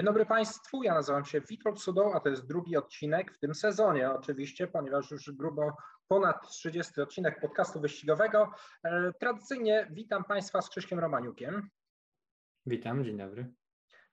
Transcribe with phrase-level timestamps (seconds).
[0.00, 3.54] Dzień dobry Państwu, ja nazywam się Witold Sudą, a to jest drugi odcinek w tym
[3.54, 5.76] sezonie oczywiście, ponieważ już grubo
[6.08, 8.50] ponad 30 odcinek podcastu wyścigowego.
[8.84, 11.68] E, tradycyjnie witam Państwa z Krzyśkiem Romaniukiem.
[12.66, 13.52] Witam, dzień dobry.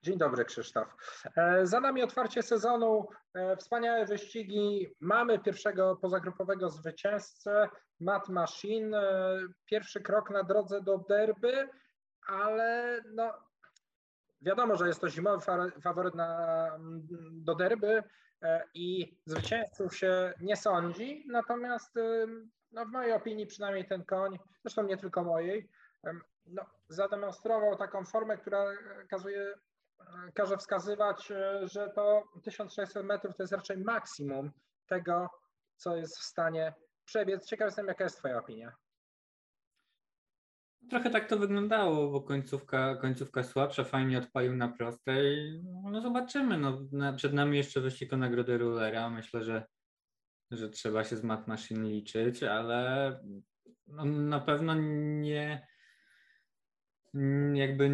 [0.02, 0.96] Dzień dobry Krzysztof.
[1.36, 4.86] E, za nami otwarcie sezonu, e, wspaniałe wyścigi.
[5.00, 7.68] Mamy pierwszego pozagrupowego zwycięzcę,
[8.00, 9.02] Matt Machine.
[9.64, 11.68] Pierwszy krok na drodze do derby,
[12.26, 13.47] ale no,
[14.42, 15.44] Wiadomo, że jest to zimowy
[15.82, 17.06] faworyt na, mm,
[17.44, 18.02] do derby
[18.42, 21.94] e, i zwycięzców się nie sądzi, natomiast
[22.72, 25.68] no, w mojej opinii przynajmniej ten koń, zresztą nie tylko mojej,
[26.46, 28.64] no, zademonstrował taką formę, która
[29.10, 29.54] kazuje,
[30.00, 34.50] e, każe wskazywać, e, że to 1600 metrów to jest raczej maksimum
[34.86, 35.30] tego,
[35.76, 36.74] co jest w stanie
[37.04, 37.46] przebiec.
[37.46, 38.72] Ciekaw jestem, jaka jest Twoja opinia.
[40.90, 45.52] Trochę tak to wyglądało, bo końcówka, końcówka słabsza, fajnie odpalił na prostej.
[45.82, 46.58] No zobaczymy.
[46.58, 49.10] No, na, przed nami jeszcze wyścig o nagrodę Rulera.
[49.10, 49.66] Myślę, że,
[50.50, 53.20] że trzeba się z Mat liczyć, ale
[53.86, 55.66] no, na pewno nie
[57.54, 57.90] jakby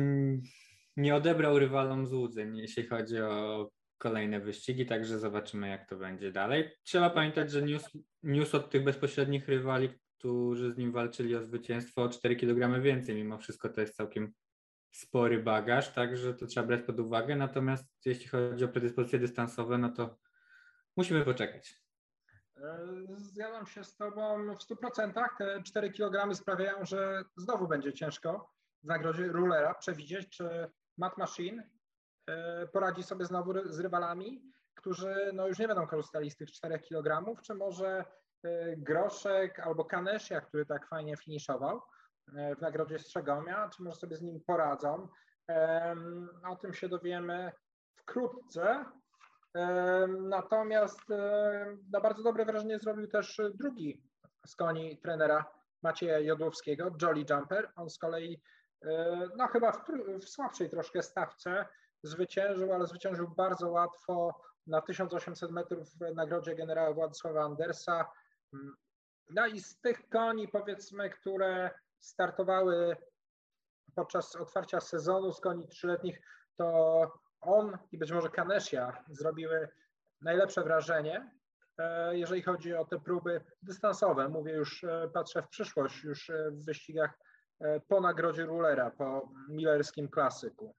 [0.96, 6.70] nie odebrał rywalom złudzeń, jeśli chodzi o kolejne wyścigi, także zobaczymy, jak to będzie dalej.
[6.82, 7.90] Trzeba pamiętać, że news,
[8.22, 9.88] news od tych bezpośrednich rywali,
[10.24, 13.14] którzy z nim walczyli o zwycięstwo o 4 kg więcej.
[13.14, 14.32] Mimo wszystko to jest całkiem
[14.92, 17.36] spory bagaż, także to trzeba brać pod uwagę.
[17.36, 20.18] Natomiast jeśli chodzi o predyspozycje dystansowe, no to
[20.96, 21.80] musimy poczekać.
[22.56, 22.78] E,
[23.16, 25.24] zgadzam się z Tobą w 100%.
[25.38, 28.50] Te 4 kg sprawiają, że znowu będzie ciężko
[28.82, 31.70] w nagrodzie rulera przewidzieć, czy Matt Machine
[32.26, 34.42] e, poradzi sobie znowu z rywalami,
[34.74, 38.04] którzy no już nie będą korzystali z tych 4 kg, czy może
[38.76, 41.80] Groszek albo Kanesia, który tak fajnie finiszował
[42.36, 45.08] e, w nagrodzie Strzegomia, czy może sobie z nim poradzą.
[46.48, 47.52] O tym się dowiemy
[47.96, 48.84] wkrótce.
[50.20, 51.00] Natomiast
[51.92, 54.02] no, bardzo dobre wrażenie zrobił też drugi
[54.46, 55.44] z koni trenera
[55.82, 57.72] Macieja Jodłowskiego, Jolly Jumper.
[57.76, 58.42] On z kolei,
[58.84, 59.84] e, no chyba w,
[60.20, 61.66] w słabszej troszkę stawce
[62.02, 68.04] zwyciężył, ale zwyciężył bardzo łatwo na 1800 metrów w nagrodzie generała Władysława Andersa.
[69.30, 71.70] No i z tych koni, powiedzmy, które
[72.00, 72.96] startowały
[73.94, 76.20] podczas otwarcia sezonu z koni trzyletnich,
[76.56, 79.68] to on i być może Kanesia zrobiły
[80.20, 81.30] najlepsze wrażenie,
[81.78, 84.28] e, jeżeli chodzi o te próby dystansowe.
[84.28, 87.18] Mówię już, e, patrzę w przyszłość, już e, w wyścigach
[87.88, 90.74] po nagrodzie Rulera, po Millerskim klasyku.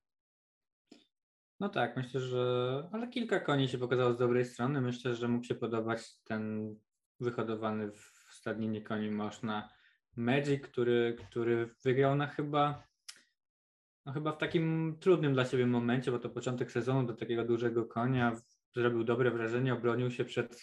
[1.59, 4.81] No tak, myślę, że ale kilka koni się pokazało z dobrej strony.
[4.81, 6.75] Myślę, że mógł się podobać ten
[7.20, 9.70] wyhodowany w stadninie koni można
[10.16, 12.84] Magic, który, który wygrał na chyba
[14.06, 17.86] no chyba w takim trudnym dla siebie momencie, bo to początek sezonu do takiego dużego
[17.86, 18.36] konia
[18.75, 20.62] zrobił dobre wrażenie, obronił się przed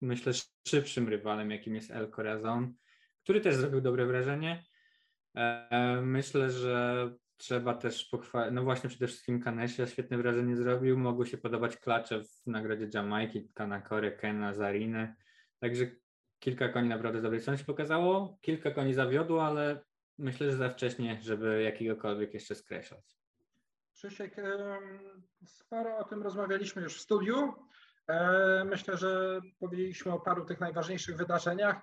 [0.00, 0.32] myślę
[0.68, 2.74] szybszym rywalem, jakim jest El Corazon,
[3.22, 4.64] który też zrobił dobre wrażenie.
[5.36, 11.26] E, myślę, że trzeba też pochwalić, no właśnie przede wszystkim Kanesia świetne wrażenie zrobił, mogły
[11.26, 15.14] się podobać klacze w nagrodzie Jamajki, Kanakory, Kena, Zariny.
[15.60, 15.86] Także
[16.38, 19.84] kilka koni naprawdę dobrej strony się pokazało, kilka koni zawiodło, ale
[20.18, 23.16] myślę, że za wcześnie, żeby jakiegokolwiek jeszcze skreślać.
[23.94, 24.36] Krzysiek,
[25.46, 27.54] sporo o tym rozmawialiśmy już w studiu.
[28.08, 31.76] E, myślę, że powiedzieliśmy o paru tych najważniejszych wydarzeniach.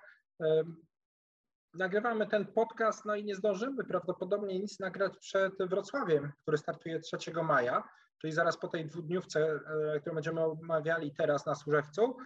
[1.74, 7.16] Nagrywamy ten podcast, no i nie zdążymy prawdopodobnie nic nagrać przed Wrocławiem, który startuje 3
[7.42, 7.88] maja,
[8.20, 9.60] czyli zaraz po tej dwudniówce,
[9.94, 12.16] e, którą będziemy omawiali teraz na Służewcu.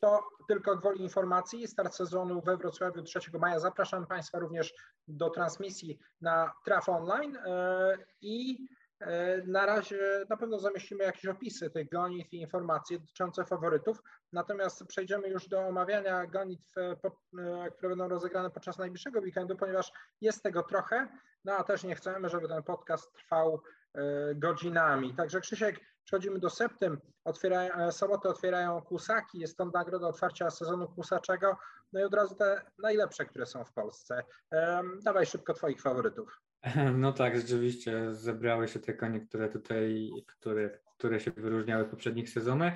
[0.00, 3.60] To tylko gwoli informacji, start sezonu we Wrocławiu 3 maja.
[3.60, 4.74] Zapraszam Państwa również
[5.08, 8.66] do transmisji na Traf Online e, i
[9.00, 14.02] e, na razie na pewno zamieścimy jakieś opisy tych gonitw i informacje dotyczące faworytów.
[14.32, 16.96] Natomiast przejdziemy już do omawiania gonitw, e,
[17.70, 21.08] które będą rozegrane podczas najbliższego weekendu, ponieważ jest tego trochę,
[21.44, 23.62] no a też nie chcemy, żeby ten podcast trwał
[24.34, 25.14] godzinami.
[25.14, 27.00] Także Krzysiek, Przechodzimy do septym.
[27.24, 31.56] Otwierają, e, soboty otwierają kłusaki, jest to nagroda otwarcia sezonu kłusaczego.
[31.92, 34.22] No i od razu te najlepsze, które są w Polsce.
[35.02, 36.40] Dawaj szybko Twoich faworytów.
[36.94, 42.30] No tak, rzeczywiście zebrały się te konie, które tutaj, które, które się wyróżniały w poprzednich
[42.30, 42.74] sezonach.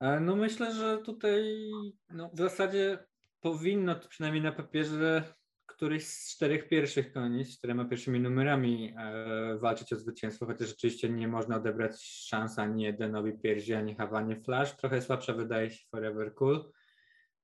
[0.00, 1.70] E, no myślę, że tutaj
[2.10, 3.06] no, w zasadzie
[3.40, 5.34] powinno, przynajmniej na papierze,
[5.80, 11.08] któryś z czterech pierwszych koni, z czterema pierwszymi numerami e, walczyć o zwycięstwo, chociaż rzeczywiście
[11.08, 14.76] nie można odebrać szans ani Edenowi Pierzi, ani Hawanie Flash.
[14.76, 16.72] Trochę słabsza wydaje się Forever Cool.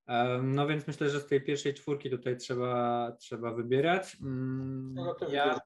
[0.06, 4.16] E, no więc myślę, że z tej pierwszej czwórki tutaj trzeba, trzeba wybierać.
[4.22, 4.94] Mm,
[5.28, 5.60] ja,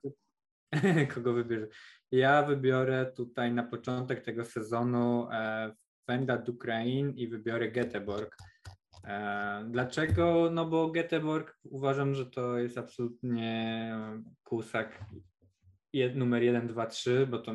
[1.14, 1.66] Kogo wybierze?
[2.12, 5.74] Ja wybiorę tutaj na początek tego sezonu e,
[6.06, 8.28] Fenda Dukrain i wybiorę Göteborg.
[9.04, 10.50] E, dlaczego?
[10.52, 13.94] No bo Göteborg uważam, że to jest absolutnie
[14.44, 15.04] kusak
[16.14, 17.52] numer 1, 2, 3, bo to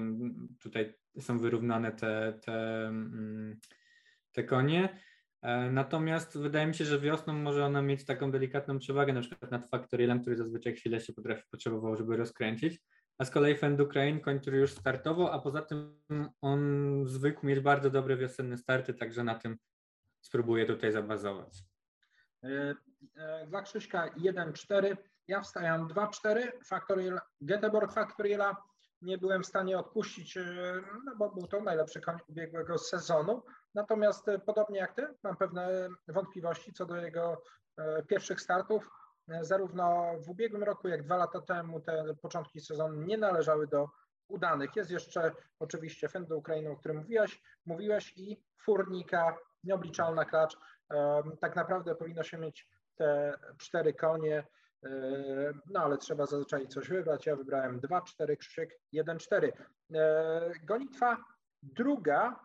[0.60, 3.60] tutaj są wyrównane te, te, mm,
[4.32, 5.00] te konie.
[5.42, 9.52] E, natomiast wydaje mi się, że wiosną może ona mieć taką delikatną przewagę, na przykład
[9.52, 12.82] nad Factorielem, który zazwyczaj chwilę się potrafi, potrzebował, żeby rozkręcić.
[13.18, 16.00] A z kolei Fendukrain, koń, który już startował, a poza tym
[16.42, 16.60] on
[17.08, 19.58] zwykł mieć bardzo dobre wiosenne starty, także na tym
[20.26, 21.64] spróbuję tutaj zabazować.
[22.44, 22.76] E,
[23.18, 28.56] e, dla Krzyśka 1-4, ja wstaję 2-4, Factorial, Göteborg Factoriela
[29.02, 30.38] nie byłem w stanie odpuścić,
[31.06, 33.44] no bo był to najlepszy koń ubiegłego sezonu.
[33.76, 37.42] Natomiast e, podobnie jak ty, mam pewne wątpliwości co do jego
[37.78, 38.90] e, pierwszych startów.
[39.30, 43.90] E, zarówno w ubiegłym roku, jak dwa lata temu te początki sezonu nie należały do
[44.28, 44.76] udanych.
[44.76, 50.58] Jest jeszcze oczywiście Fend do Ukrainy, o którym mówiłeś, mówiłeś i Furnika, nieobliczalna klacz.
[51.40, 54.44] Tak naprawdę powinno się mieć te cztery konie,
[55.72, 57.26] no ale trzeba zazwyczaj coś wybrać.
[57.26, 59.52] Ja wybrałem 2-4, Krzysiek 1-4.
[60.64, 61.18] Gonitwa
[61.64, 62.40] druga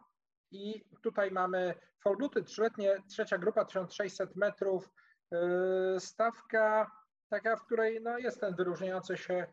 [0.51, 4.91] i tutaj mamy Folbuty, trzyletnie, trzecia grupa, 1600 metrów,
[5.31, 6.91] yy, stawka
[7.31, 9.47] taka, w której no, jest ten wyróżniający się e,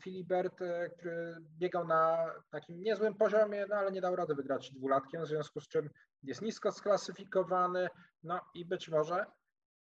[0.00, 5.22] Filibert, e, który biegał na takim niezłym poziomie, no ale nie dał rady wygrać dwulatkiem,
[5.22, 5.90] w związku z czym
[6.22, 7.88] jest nisko sklasyfikowany,
[8.22, 9.26] no i być może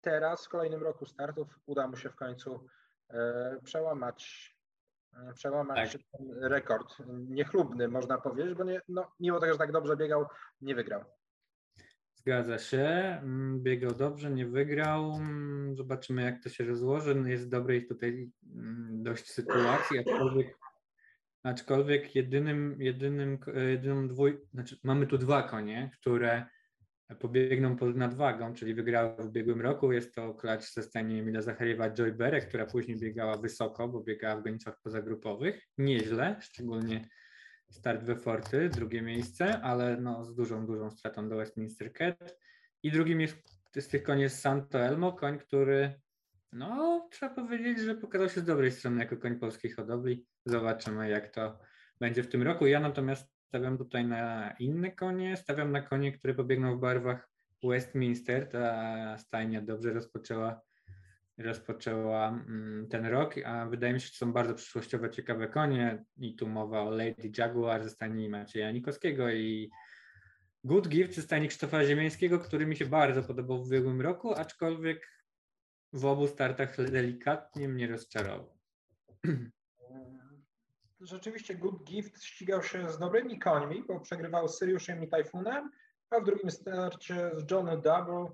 [0.01, 2.67] teraz w kolejnym roku startów uda mu się w końcu
[3.09, 4.57] e, przełamać
[5.13, 6.01] E, przełamać tak.
[6.11, 10.25] ten rekord niechlubny, można powiedzieć, bo nie, no, mimo tego, że tak dobrze biegał,
[10.61, 11.03] nie wygrał.
[12.27, 12.77] Zgadza się,
[13.23, 15.13] mm, biegał dobrze, nie wygrał.
[15.13, 17.15] Mm, zobaczymy, jak to się rozłoży.
[17.15, 20.57] No, jest w dobrej tutaj mm, dość sytuacji, aczkolwiek,
[21.43, 23.39] aczkolwiek jedynym, jedynym,
[23.69, 26.45] jedyną dwój, znaczy mamy tu dwa konie, które
[27.19, 29.91] pobiegną pod nadwagą, czyli wygrała w ubiegłym roku.
[29.91, 34.41] Jest to klacz ze stanie Emila Zachariewa Joy Berek, która później biegała wysoko, bo biegała
[34.41, 35.61] w gonitwach pozagrupowych.
[35.77, 37.07] Nieźle, szczególnie
[37.69, 42.37] start we Forty, drugie miejsce, ale no, z dużą, dużą stratą do Westminster Cat.
[42.83, 43.37] I drugim jest
[43.75, 45.99] z tych koni jest Santo Elmo, koń, który
[46.51, 50.25] no, trzeba powiedzieć, że pokazał się z dobrej strony jako koń polskiej hodowli.
[50.45, 51.59] Zobaczymy, jak to
[51.99, 52.67] będzie w tym roku.
[52.67, 57.29] Ja natomiast stawiam tutaj na inne konie, stawiam na konie, które pobiegną w barwach
[57.63, 58.49] Westminster.
[58.49, 60.61] Ta stajnia dobrze rozpoczęła,
[61.37, 66.05] rozpoczęła mm, ten rok, a wydaje mi się, że są bardzo przyszłościowe, ciekawe konie.
[66.17, 69.69] I tu mowa o Lady Jaguar ze stajni Macieja Nikowskiego i
[70.63, 75.07] Good Gift ze stajni Krzysztofa Ziemiańskiego, który mi się bardzo podobał w ubiegłym roku, aczkolwiek
[75.93, 78.57] w obu startach delikatnie mnie rozczarował.
[80.99, 85.71] rzeczywiście Good Gift ścigał się z dobrymi końmi, bo przegrywał z Syriuszem i Tajfunem,
[86.09, 88.31] a w drugim starcie z Johnny Double,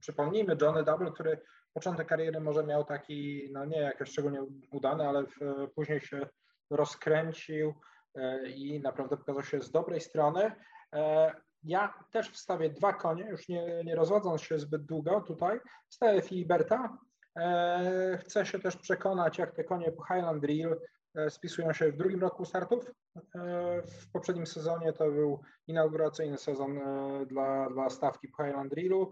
[0.00, 1.40] przypomnijmy Johnny Double, który
[1.74, 5.36] początek kariery może miał taki, no nie jakoś szczególnie udany, ale w,
[5.74, 6.26] później się
[6.70, 7.74] rozkręcił
[8.14, 10.52] e, i naprawdę pokazał się z dobrej strony.
[10.94, 11.32] E,
[11.62, 15.60] ja też wstawię dwa konie, już nie, nie rozładząc się zbyt długo tutaj.
[15.88, 16.98] Wstawię Filiberta.
[17.36, 20.76] E, chcę się też przekonać, jak te konie po Highland Drill
[21.14, 22.90] E, spisują się w drugim roku startów.
[23.16, 29.10] E, w poprzednim sezonie to był inauguracyjny sezon e, dla, dla stawki po Highland Drillu.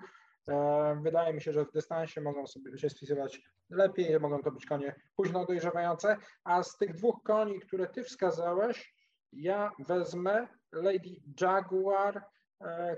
[1.02, 4.94] Wydaje mi się, że w dystansie mogą sobie się spisywać lepiej, mogą to być konie
[5.16, 8.94] późno dojrzewające, a z tych dwóch koni, które ty wskazałeś,
[9.32, 12.24] ja wezmę Lady Jaguar,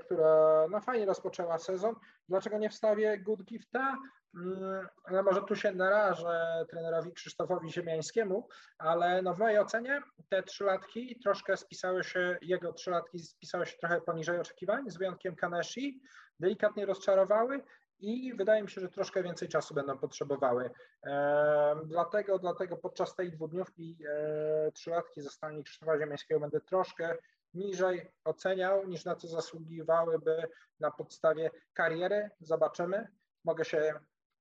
[0.00, 1.94] która no, fajnie rozpoczęła sezon.
[2.28, 3.96] Dlaczego nie wstawię Good Gifta?
[4.34, 10.42] Mm, no może tu się narażę trenerowi Krzysztofowi Ziemiańskiemu, ale no w mojej ocenie te
[10.42, 16.00] trzylatki troszkę spisały się, jego trzylatki spisały się trochę poniżej oczekiwań, z wyjątkiem Kaneshi,
[16.40, 17.62] delikatnie rozczarowały
[17.98, 20.70] i wydaje mi się, że troszkę więcej czasu będą potrzebowały.
[21.06, 27.16] E, dlatego, dlatego podczas tej dwudniówki e, trzylatki ze stani Krzysztofa Ziemiańskiego będę troszkę
[27.54, 30.48] niżej oceniał, niż na co zasługiwałyby
[30.80, 32.30] na podstawie kariery.
[32.40, 33.08] Zobaczymy.
[33.44, 33.94] Mogę się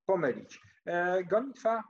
[0.06, 0.62] pomylić.
[0.86, 1.84] E, gonitwa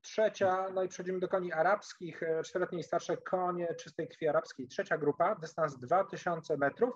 [0.00, 4.68] trzecia, no i przechodzimy do koni arabskich, e, czteroletnie i starsze konie czystej krwi arabskiej,
[4.68, 6.94] trzecia grupa, dystans 2000 metrów.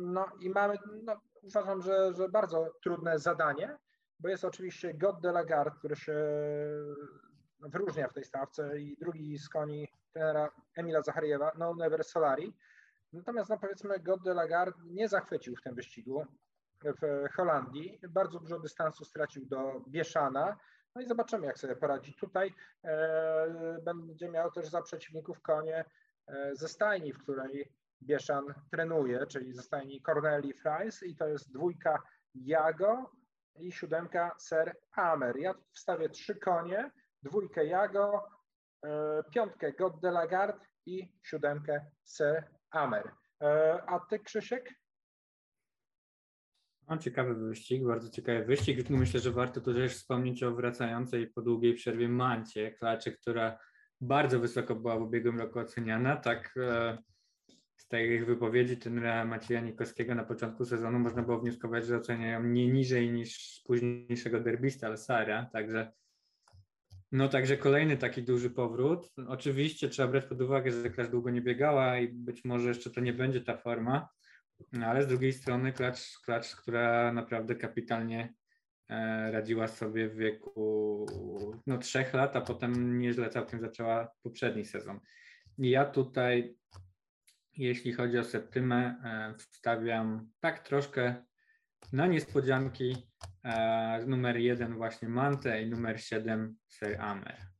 [0.00, 3.78] No i mamy, no, uważam, że, że bardzo trudne zadanie,
[4.20, 6.16] bo jest oczywiście God de la Garde, który się
[7.60, 12.54] wyróżnia w tej stawce i drugi z koni trenera Emila Zachariewa, No Never Solari.
[13.12, 16.26] Natomiast no powiedzmy God de la Garde nie zachwycił w tym wyścigu
[16.84, 18.00] w Holandii.
[18.08, 20.56] Bardzo dużo dystansu stracił do Bieszana.
[20.94, 22.14] No i zobaczymy, jak sobie poradzi.
[22.14, 25.84] Tutaj e, będzie miał też za przeciwników konie
[26.26, 27.72] e, ze stajni, w której
[28.02, 32.02] Bieszan trenuje, czyli ze stajni Corneli Fries i to jest dwójka
[32.34, 33.10] Jago
[33.58, 35.36] i siódemka Ser Amer.
[35.36, 36.90] Ja wstawię trzy konie,
[37.22, 38.28] dwójkę Jago,
[38.84, 43.12] e, piątkę God de la Garde i siódemkę Ser Amer.
[43.42, 44.74] E, a ty, Krzysiek?
[46.88, 48.90] No, ciekawy wyścig, bardzo ciekawy wyścig.
[48.90, 53.58] Myślę, że warto tu też wspomnieć o wracającej po długiej przerwie Mancie, klaczy, która
[54.00, 56.16] bardzo wysoko była w ubiegłym roku oceniana.
[56.16, 56.98] Tak e,
[57.82, 62.68] z tych wypowiedzi trenera Macieja Nikowskiego na początku sezonu można było wnioskować, że oceniają nie
[62.68, 65.92] niżej niż późniejszego derbista Alsara, także
[67.12, 69.12] no także kolejny taki duży powrót.
[69.28, 73.00] Oczywiście trzeba brać pod uwagę, że klacz długo nie biegała i być może jeszcze to
[73.00, 74.08] nie będzie ta forma,
[74.84, 78.34] ale z drugiej strony klacz, klacz która naprawdę kapitalnie
[78.88, 81.06] e, radziła sobie w wieku
[81.66, 85.00] no, trzech lat, a potem nieźle całkiem zaczęła poprzedni sezon.
[85.58, 86.56] Ja tutaj,
[87.56, 91.24] jeśli chodzi o Septymę, e, wstawiam tak troszkę
[91.92, 93.08] na niespodzianki
[93.44, 97.52] e, numer jeden właśnie Mante i numer 7 Sir Amer.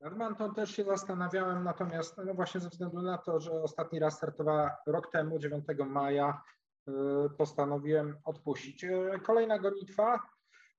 [0.00, 4.16] Nad Mantą też się zastanawiałem, natomiast no właśnie ze względu na to, że ostatni raz
[4.16, 6.42] startowała rok temu, 9 maja,
[6.88, 6.92] y,
[7.38, 8.86] postanowiłem odpuścić.
[9.22, 10.20] Kolejna gonitwa,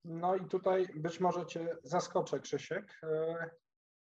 [0.06, 3.02] no i tutaj być może Cię zaskoczę, Krzysiek,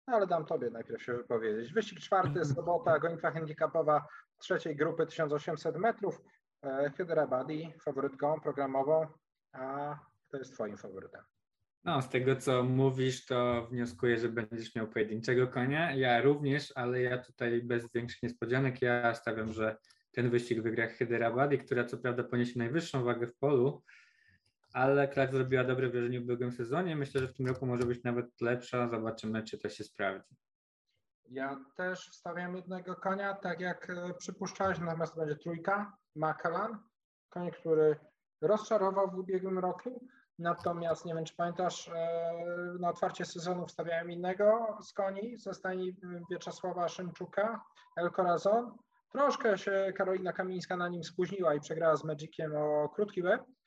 [0.06, 1.74] ale dam Tobie najpierw się wypowiedzieć.
[1.74, 6.22] Wyścig czwarty, sobota, gonitwa handicapowa trzeciej grupy 1800 metrów.
[6.98, 9.08] Hyderabadi faworytką programową,
[9.54, 9.96] a
[10.28, 11.22] kto jest Twoim faworytem?
[11.84, 15.96] No, z tego co mówisz, to wnioskuję, że będziesz miał pojedynczego konia.
[15.96, 19.78] Ja również, ale ja tutaj bez większych niespodzianek, ja stawiam, że
[20.12, 23.84] ten wyścig wygra Hyderabadi, która co prawda poniesie najwyższą wagę w polu,
[24.74, 26.96] ale Clark zrobiła dobre wrażenie w ubiegłym sezonie.
[26.96, 28.88] Myślę, że w tym roku może być nawet lepsza.
[28.88, 30.36] Zobaczymy, czy to się sprawdzi.
[31.30, 36.80] Ja też wstawiam jednego konia, tak jak e, przypuszczałeś, natomiast to będzie trójka, Makalan,
[37.30, 37.96] koń, który
[38.42, 40.06] rozczarował w ubiegłym roku,
[40.40, 42.34] natomiast nie wiem, czy pamiętasz, e,
[42.80, 45.96] na otwarcie sezonu wstawiałem innego z koni ze stajni
[46.32, 47.66] Wieczesława Szymczuka,
[47.98, 48.78] El Corazon.
[49.12, 53.61] Troszkę się Karolina Kamińska na nim spóźniła i przegrała z Magiciem o krótki łeb, e,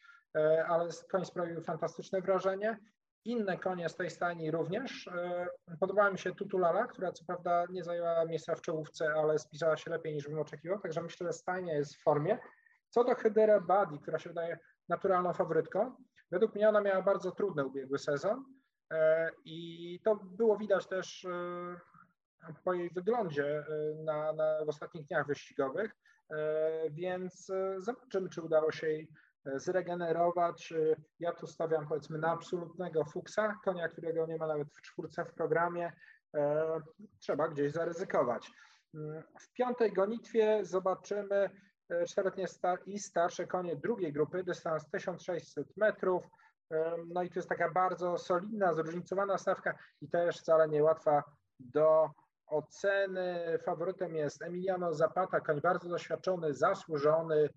[0.69, 2.79] ale koń sprawił fantastyczne wrażenie.
[3.25, 5.09] Inne konie z tej stajni również.
[5.09, 5.47] E,
[5.81, 9.91] podobała mi się Tutulala, która co prawda nie zajęła miejsca w czołówce, ale spisała się
[9.91, 12.39] lepiej niż bym oczekiwał, także myślę, że stajnia jest w formie.
[12.91, 15.95] Co do Hydera Badi, która się wydaje naturalną faworytką,
[16.31, 18.45] według mnie ona miała bardzo trudny ubiegły sezon
[18.93, 21.77] e, i to było widać też e,
[22.65, 23.65] po jej wyglądzie
[24.05, 25.97] na, na, w ostatnich dniach wyścigowych,
[26.91, 29.09] więc zobaczymy, czy udało się jej
[29.57, 30.75] zregenerować.
[31.21, 35.35] Ja tu stawiam powiedzmy na absolutnego fuksa, konia, którego nie ma nawet w czwórce w
[35.35, 35.93] programie.
[36.35, 36.81] E,
[37.19, 38.51] trzeba gdzieś zaryzykować.
[38.95, 41.51] Mm, w piątej gonitwie zobaczymy
[41.89, 42.47] e, czteroletnie
[42.87, 46.25] i starsze konie drugiej grupy, dystans 1600 metrów.
[46.71, 51.23] E, no i to jest taka bardzo solidna, zróżnicowana stawka i też wcale niełatwa
[51.61, 52.11] do
[52.47, 53.59] oceny.
[53.65, 57.49] Faworytem jest Emiliano Zapata, koń bardzo doświadczony, zasłużony,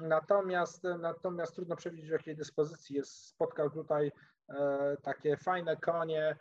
[0.00, 3.26] Natomiast, natomiast trudno przewidzieć, w jakiej dyspozycji jest.
[3.26, 4.12] Spotkał tutaj
[4.48, 6.36] e, takie fajne konie e,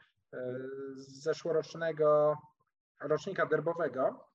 [0.96, 2.38] z zeszłorocznego
[3.02, 4.28] rocznika derbowego.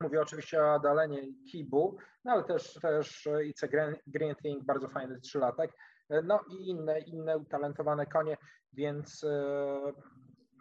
[0.00, 3.68] Mówię oczywiście o Adalenie i Kibu, no ale też, też Ice
[4.06, 5.72] Green Thing, bardzo fajny trzylatek,
[6.08, 8.36] e, no i inne, inne utalentowane konie,
[8.72, 9.26] więc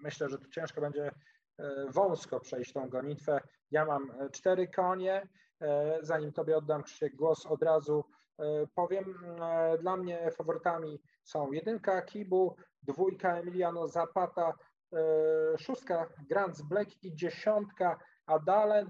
[0.03, 1.11] myślę, że tu ciężko będzie
[1.89, 3.41] wąsko przejść tą gonitwę.
[3.71, 5.27] Ja mam cztery konie,
[5.61, 8.05] E, zanim Tobie oddam Krzysiek głos, od razu
[8.39, 8.43] e,
[8.75, 14.53] powiem, e, dla mnie faworytami są jedynka Kibu, dwójka Emiliano Zapata,
[15.57, 18.89] szóstka Grants Black i dziesiątka Adalen.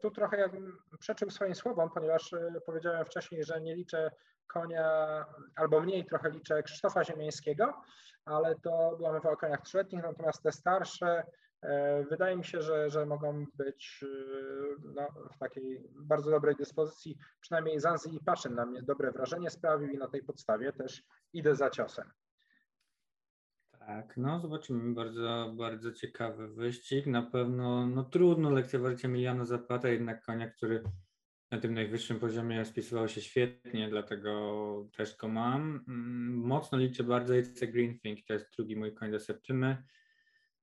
[0.00, 0.48] Tu trochę ja
[0.98, 2.34] przeczył swoim słowom, ponieważ
[2.66, 4.10] powiedziałem wcześniej, że nie liczę
[4.46, 5.24] konia,
[5.56, 7.82] albo mniej trochę liczę Krzysztofa Ziemiańskiego,
[8.24, 11.43] ale to była mowa o koniach trzyletnich, natomiast te starsze E,
[12.10, 14.06] wydaje mi się, że, że mogą być e,
[14.94, 17.18] no, w takiej bardzo dobrej dyspozycji.
[17.40, 21.02] Przynajmniej Zanzi i Paszyn na mnie dobre wrażenie sprawił i na tej podstawie też
[21.32, 22.10] idę za ciosem.
[23.86, 24.94] Tak, no zobaczymy.
[24.94, 27.06] Bardzo, bardzo ciekawy wyścig.
[27.06, 30.82] Na pewno no, trudno lekceważyć Emiliano Zapata, jednak konia, który
[31.50, 35.84] na tym najwyższym poziomie spisywał się świetnie, dlatego też go mam.
[35.88, 39.82] Mm, mocno liczę bardzo It's a Green Thing, to jest drugi mój koń do Septymy.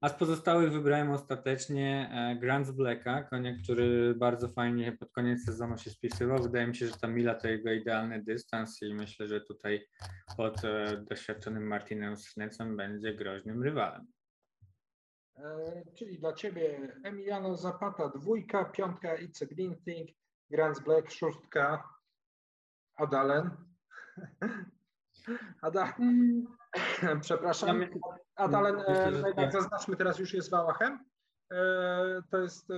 [0.02, 5.78] A z pozostałych wybrałem ostatecznie e, Grant Blacka, konia, który bardzo fajnie pod koniec sezonu
[5.78, 6.44] się spisywał.
[6.44, 9.88] Wydaje mi się, że ta mila to jego idealny dystans i myślę, że tutaj
[10.38, 14.08] pod e, doświadczonym Martinem Snecem będzie groźnym rywalem.
[15.36, 20.10] E, czyli dla Ciebie Emiliano Zapata dwójka, piątka It's a Green Thing,
[20.86, 21.84] Black szóstka,
[22.96, 23.50] Adalen.
[25.62, 26.46] Ada, mm.
[27.22, 27.86] przepraszam,
[28.36, 31.00] Adalen, e, tak zaznaczmy, teraz już jest Wałachem.
[31.52, 32.70] E, to jest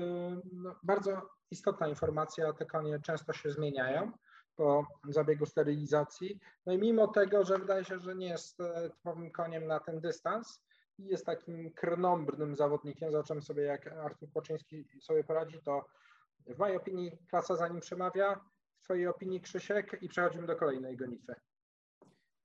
[0.52, 4.12] no, bardzo istotna informacja, te konie często się zmieniają
[4.56, 6.40] po zabiegu sterylizacji.
[6.66, 8.58] No i mimo tego, że wydaje się, że nie jest
[8.94, 10.64] typowym koniem na ten dystans,
[11.00, 13.12] i jest takim krnąbrnym zawodnikiem.
[13.12, 15.86] Zobaczymy sobie, jak Artur Płaczyński sobie poradzi, to
[16.48, 18.36] w mojej opinii klasa za nim przemawia,
[18.80, 21.36] w Twojej opinii Krzysiek i przechodzimy do kolejnej gonitwy.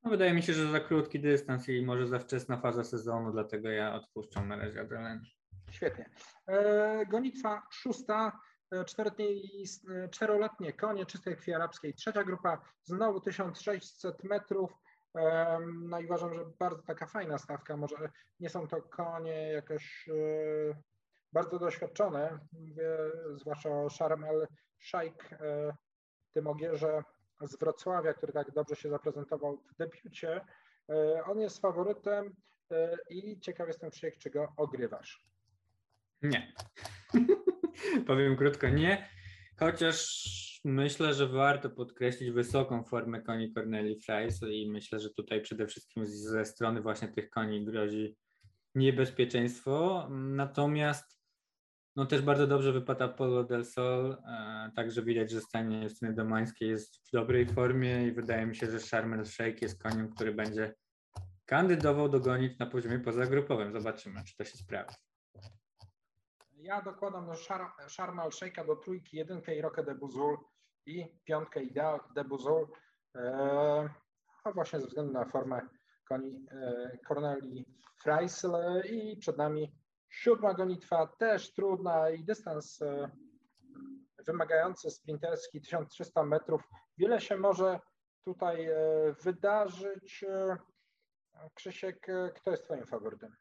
[0.03, 3.69] No, wydaje mi się, że za krótki dystans i może za wczesna faza sezonu, dlatego
[3.69, 5.25] ja odpuszczam na razie adrenalin.
[5.71, 6.11] Świetnie.
[6.47, 8.41] E, gonitwa szósta,
[8.75, 8.85] e,
[9.95, 11.95] e, czteroletnie konie czystej krwi arabskiej.
[11.95, 14.73] Trzecia grupa, znowu 1600 metrów.
[15.89, 17.77] No i uważam, że bardzo taka fajna stawka.
[17.77, 20.09] Może nie są to konie jakoś
[21.33, 22.39] bardzo doświadczone.
[22.53, 22.89] Mówię
[23.35, 24.47] zwłaszcza o Sharm el
[24.79, 25.31] Sheikh,
[26.35, 27.03] tym ogierze
[27.41, 30.41] z Wrocławia, który tak dobrze się zaprezentował w debiucie.
[30.91, 32.35] E, on jest faworytem
[33.11, 35.27] i ciekaw jestem, Krzysiek, czy go ogrywasz.
[36.23, 36.53] Nie.
[38.07, 39.09] Powiem krótko, nie.
[39.59, 45.67] Chociaż myślę, że warto podkreślić wysoką formę koni Corneli Fries i myślę, że tutaj przede
[45.67, 48.17] wszystkim ze strony właśnie tych koni grozi
[48.75, 50.07] niebezpieczeństwo.
[50.11, 51.18] Natomiast
[51.99, 56.69] no też bardzo dobrze wypada Polo del Sol, e, także widać, że stanie Justyny Domańskiej
[56.69, 60.75] jest w dobrej formie i wydaje mi się, że Charmel Shake jest koniem, który będzie
[61.47, 63.73] kandydował do gonić na poziomie pozagrupowym.
[63.73, 64.97] Zobaczymy, czy to się sprawdzi.
[66.57, 67.35] Ja dokładam do
[67.89, 70.39] Sharm al Sheikha do trójki jedynkę i Rokę de Buzul
[70.87, 72.69] i piątkę Ideal de Buzul.
[73.15, 73.89] E,
[74.45, 75.61] a właśnie ze względu na formę
[76.09, 77.65] koni e, Corneli
[78.03, 79.78] Freisel i przed nami
[80.11, 83.11] siódma gonitwa, też trudna i dystans e,
[84.27, 86.63] wymagający sprinterski 1300 metrów.
[86.99, 87.81] Wiele się może
[88.25, 88.69] tutaj
[89.23, 90.25] wydarzyć.
[91.55, 93.37] Krzysiek, kto jest Twoim faworytem?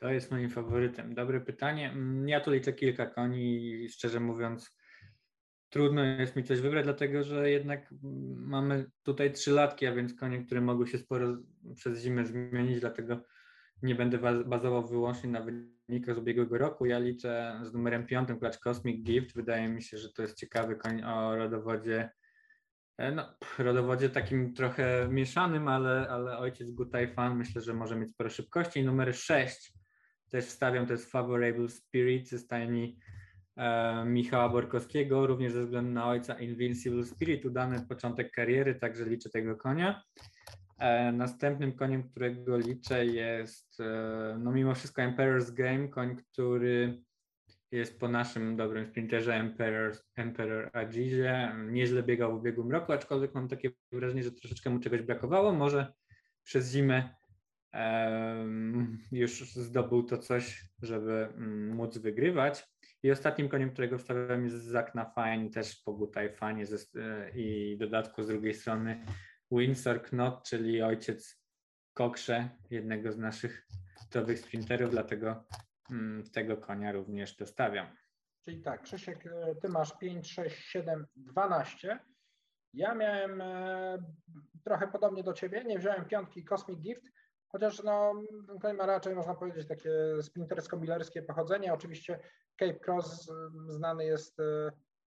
[0.00, 1.14] To jest moim faworytem.
[1.14, 1.90] Dobre pytanie.
[1.90, 4.76] Mm, ja tu liczę kilka koni i szczerze mówiąc
[5.76, 7.94] trudno jest mi coś wybrać, dlatego że jednak
[8.36, 11.36] mamy tutaj trzy latki, a więc konie, które mogły się sporo
[11.74, 13.20] przez zimę zmienić, dlatego
[13.82, 16.86] nie będę bazował wyłącznie na wynikach z ubiegłego roku.
[16.86, 19.34] Ja liczę z numerem piątym klacz Cosmic Gift.
[19.34, 22.10] Wydaje mi się, że to jest ciekawy koń o rodowodzie
[22.98, 28.10] e, no, rodowodzie takim trochę mieszanym, ale, ale ojciec Gutaj Fan myślę, że może mieć
[28.10, 28.80] sporo szybkości.
[28.80, 29.72] I numer 6
[30.30, 32.98] też wstawiam, to jest Favorable Spirit ze stajni
[34.06, 39.56] Michała Borkowskiego, również ze względu na ojca Invincible Spirit, udany początek kariery, także liczę tego
[39.56, 40.02] konia.
[40.78, 47.02] E, następnym koniem, którego liczę jest e, no mimo wszystko Emperor's Game, koń, który
[47.72, 51.52] jest po naszym dobrym sprinterze Emperor, Emperor Agizie.
[51.70, 55.52] Nieźle biegał w ubiegłym roku, aczkolwiek mam takie wrażenie, że troszeczkę mu czegoś brakowało.
[55.52, 55.92] Może
[56.44, 57.14] przez zimę
[59.12, 62.68] już zdobył to coś, żeby mm, móc wygrywać.
[63.02, 68.22] I ostatnim koniem, którego wstawiam jest Zakna Fine, też po Gutaj Fanie e, i dodatku
[68.22, 69.04] z drugiej strony
[69.50, 71.42] Windsor Knot, czyli ojciec
[71.94, 73.66] Kokrze, jednego z naszych
[74.10, 75.44] towych sprinterów, dlatego
[75.90, 77.86] mm, tego konia również dostawiam.
[78.44, 81.98] Czyli tak, Krzysiek, e, ty masz 5, 6, 7, 12.
[82.74, 83.98] Ja miałem e,
[84.64, 87.12] trochę podobnie do ciebie, nie wziąłem piątki Cosmic Gift,
[87.56, 88.22] Chociaż no,
[88.62, 89.90] ten ma raczej, można powiedzieć, takie
[90.22, 91.74] sprintersko-millerskie pochodzenie.
[91.74, 92.18] Oczywiście
[92.56, 94.72] Cape Cross mm, znany jest e,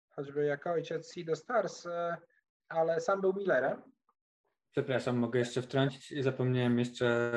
[0.09, 2.16] choćby jako ojciec Sea Stars, e,
[2.68, 3.83] ale sam był Millerem.
[4.70, 6.24] Przepraszam, mogę jeszcze wtrącić.
[6.24, 7.33] Zapomniałem jeszcze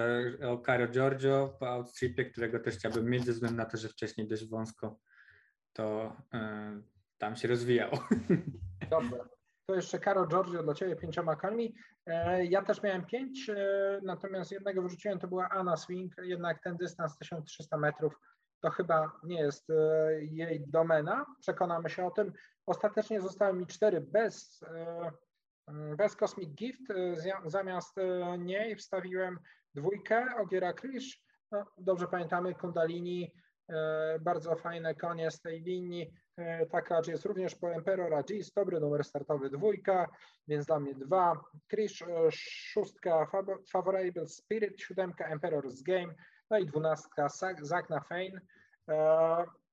[0.48, 4.28] o Caro Giorgio po outstripie, którego też chciałbym mieć, ze względu na to, że wcześniej
[4.28, 5.00] dość wąsko
[5.74, 6.38] to y,
[7.18, 8.08] tam się rozwijało.
[8.90, 9.18] Dobrze.
[9.66, 11.76] To jeszcze Caro Giorgio dla Ciebie pięcioma końmi.
[12.08, 13.56] E, ja też miałem pięć, e,
[14.04, 18.20] natomiast jednego wrzuciłem, to była Anna Swing, jednak ten dystans 1300 metrów
[18.62, 19.76] to chyba nie jest e,
[20.24, 22.34] jej domena, przekonamy się o tym.
[22.66, 24.66] Ostatecznie zostały mi cztery bez,
[25.98, 26.82] bez Cosmic Gift,
[27.46, 27.96] zamiast
[28.40, 29.40] niej wstawiłem
[29.76, 33.34] dwójkę Ogiera Krisz, no, dobrze pamiętamy Kundalini,
[34.22, 36.14] bardzo fajne konie z tej linii.
[36.72, 40.10] Taka jest również po Emperor Agis, dobry numer startowy dwójka,
[40.48, 41.42] więc dla mnie dwa.
[41.68, 43.28] Krish szóstka,
[43.72, 46.14] Favorable Spirit, siódemka Emperor's Game,
[46.50, 47.28] no i dwunastka
[47.62, 48.42] Zagna Fein.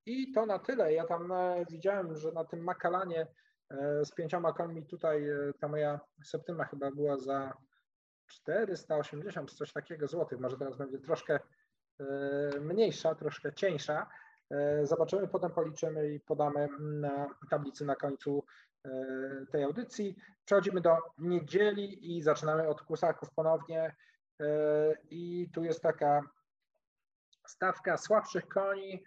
[0.07, 0.92] I to na tyle.
[0.92, 1.33] Ja tam
[1.70, 3.27] widziałem, że na tym Makalanie
[4.05, 5.27] z pięcioma końmi tutaj
[5.61, 7.57] ta moja septyma chyba była za
[8.31, 10.40] 480 coś takiego złotych.
[10.40, 11.40] Może teraz będzie troszkę
[12.01, 14.07] e, mniejsza, troszkę cieńsza.
[14.50, 18.44] E, zobaczymy, potem policzymy i podamy na tablicy na końcu
[18.84, 18.90] e,
[19.52, 20.16] tej audycji.
[20.44, 23.94] Przechodzimy do niedzieli i zaczynamy od kusaków ponownie.
[25.10, 26.22] I tu jest taka
[27.46, 29.04] stawka słabszych koni,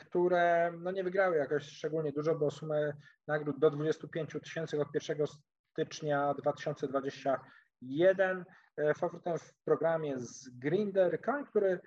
[0.00, 2.92] które no nie wygrały jakoś szczególnie dużo, bo sumę
[3.26, 5.26] nagród do 25 tysięcy od 1
[5.72, 7.40] stycznia 2020
[7.82, 8.44] jeden.
[8.76, 11.80] E, faworytem w programie z Grinder, koń, który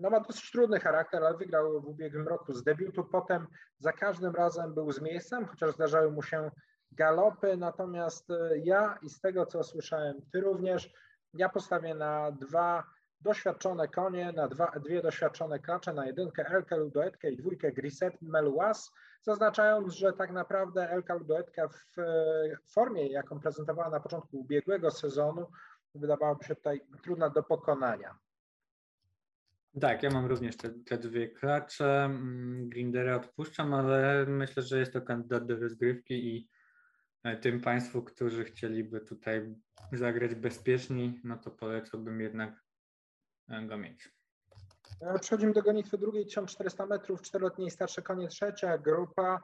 [0.00, 3.04] no, ma dosyć trudny charakter, ale wygrał w ubiegłym roku z debiutu.
[3.04, 3.46] Potem
[3.78, 6.50] za każdym razem był z miejscem, chociaż zdarzały mu się
[6.92, 7.56] galopy.
[7.56, 10.94] Natomiast e, ja i z tego, co słyszałem, ty również,
[11.34, 12.84] ja postawię na dwa
[13.20, 18.92] doświadczone konie, na dwa, dwie doświadczone klacze, na jedynkę Elkę Ludoetkę i dwójkę Grisette Meluas,
[19.22, 21.94] zaznaczając, że tak naprawdę Elka Ludoetka w
[22.72, 25.46] formie, jaką prezentowała na początku ubiegłego sezonu,
[25.94, 28.18] wydawałaby się tutaj trudna do pokonania.
[29.78, 32.04] Tak, ja mam również te, te dwie klacze.
[32.04, 36.48] Mm, Grindera odpuszczam, ale myślę, że jest to kandydat do rozgrywki i
[37.24, 39.54] e, tym Państwu, którzy chcieliby tutaj
[39.92, 42.64] zagrać bezpieczniej, no to polecałbym jednak
[43.48, 44.10] e, go mieć.
[45.00, 49.42] E, przechodzimy do gonitwy drugiej, 1400 metrów, czteroletniej starsze konie trzecia grupa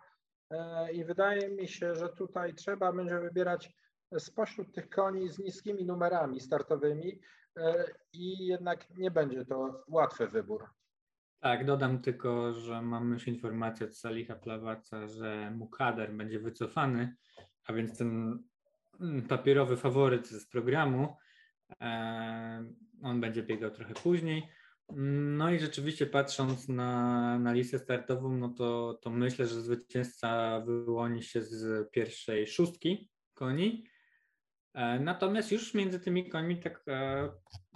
[0.93, 3.73] i wydaje mi się, że tutaj trzeba będzie wybierać
[4.19, 7.21] spośród tych koni z niskimi numerami startowymi
[8.13, 10.65] i jednak nie będzie to łatwy wybór.
[11.41, 17.17] Tak, dodam tylko, że mamy już informację od Saliha Plawaca, że Mukader będzie wycofany,
[17.65, 18.39] a więc ten
[19.01, 21.17] mm, papierowy faworyt z programu,
[23.03, 24.49] on będzie biegał trochę później.
[25.37, 31.23] No i rzeczywiście patrząc na, na listę startową, no to, to myślę, że zwycięzca wyłoni
[31.23, 33.85] się z pierwszej szóstki koni.
[34.77, 37.29] E, natomiast już między tymi końmi tak e,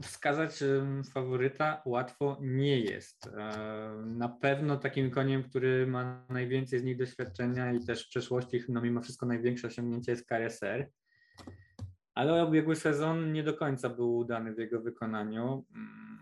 [0.02, 0.64] wskazać
[1.12, 3.26] faworyta łatwo nie jest.
[3.26, 8.62] E, na pewno takim koniem, który ma najwięcej z nich doświadczenia i też w przeszłości
[8.68, 10.90] no mimo wszystko największe osiągnięcie jest KSR.
[12.14, 15.64] Ale ubiegły sezon nie do końca był udany w jego wykonaniu.
[15.74, 16.18] Mm,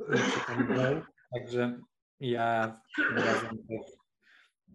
[1.34, 1.80] Także
[2.20, 2.80] ja
[3.14, 3.58] razem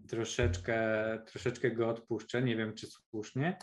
[0.10, 0.80] troszeczkę,
[1.26, 3.58] troszeczkę go odpuszczę, nie wiem czy słusznie.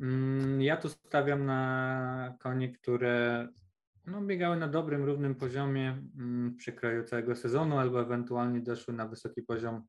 [0.00, 3.48] Mm, ja tu stawiam na konie, które
[4.06, 9.08] no, biegały na dobrym, równym poziomie mm, przy kraju całego sezonu, albo ewentualnie doszły na
[9.08, 9.82] wysoki poziom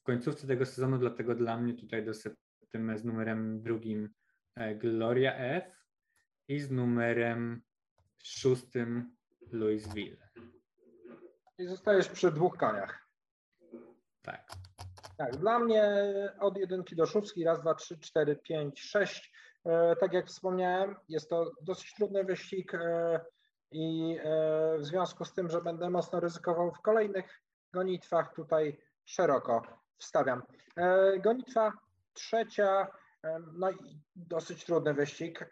[0.00, 4.08] w końcówce tego sezonu, dlatego dla mnie tutaj do septymy z numerem drugim
[4.56, 5.64] e, Gloria F
[6.48, 7.62] i z numerem
[8.22, 9.16] szóstym
[9.52, 10.28] Louisville.
[11.58, 13.06] I zostajesz przy dwóch koniach.
[14.22, 14.46] Tak.
[15.16, 15.84] Tak, dla mnie
[16.38, 19.32] od jedynki do szóstki, raz, dwa, trzy, cztery, pięć, sześć.
[19.64, 23.20] E, tak jak wspomniałem, jest to dosyć trudny wyścig e,
[23.72, 27.42] i e, w związku z tym, że będę mocno ryzykował w kolejnych
[27.74, 29.62] gonitwach, tutaj szeroko
[29.98, 30.42] wstawiam.
[31.18, 31.72] Gonitwa
[32.12, 32.86] trzecia,
[33.52, 35.50] no i dosyć trudny wyścig.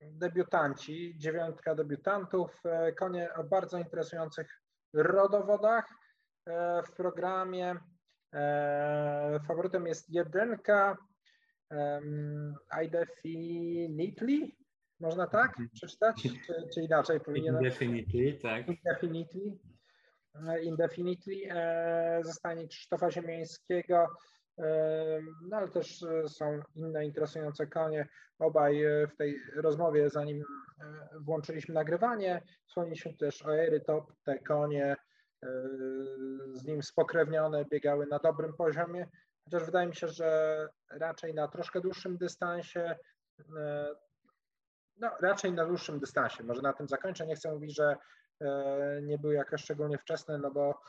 [0.00, 2.62] Debiutanci, dziewiątka debiutantów,
[2.98, 4.62] konie o bardzo interesujących
[4.94, 5.86] rodowodach
[6.86, 7.76] w programie.
[9.46, 10.96] Faworytem jest jedynka
[12.82, 14.48] Indefinitely,
[15.00, 15.68] można tak mhm.
[15.68, 17.62] przeczytać, czy, czy inaczej powinienem?
[17.62, 18.68] Indefinitely, tak.
[18.68, 19.58] Indefinitely.
[20.48, 21.36] E, Indefinitely
[22.22, 24.06] zostanie Krzysztofa Ziemiańskiego,
[25.50, 28.08] no ale też są inne interesujące konie.
[28.38, 30.44] Obaj w tej rozmowie, zanim
[31.20, 32.42] włączyliśmy nagrywanie.
[32.66, 34.96] Wspomnieliśmy też o Ery Top, te konie
[35.42, 35.48] e,
[36.52, 39.06] z nim spokrewnione biegały na dobrym poziomie,
[39.50, 42.96] chociaż wydaje mi się, że raczej na troszkę dłuższym dystansie,
[43.56, 43.88] e,
[44.96, 47.96] no raczej na dłuższym dystansie, może na tym zakończę, nie chcę mówić, że
[48.40, 50.80] e, nie były jakoś szczególnie wczesne, no bo